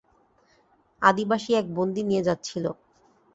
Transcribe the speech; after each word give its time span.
আদিবাসী 1.01 1.51
এক 1.53 1.65
বন্দী 1.75 2.01
নিয়ে 2.03 2.25
যাচ্ছিল। 2.27 2.65